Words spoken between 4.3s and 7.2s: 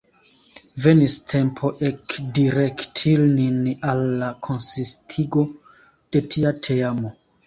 konsistigo de tia teamo.